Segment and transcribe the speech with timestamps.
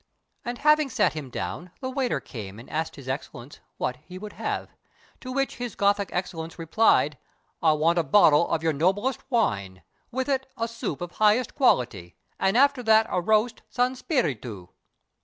[0.43, 4.33] And having sat him down, the waiter came And asked His Excellence what he would
[4.33, 4.71] have;
[5.19, 7.19] To which his Gothic Excellence replied:
[7.61, 12.15] "I want a bottle of your noblest wine, With it a soup of highest quality,
[12.39, 14.71] And after that a roast San' Spirito!"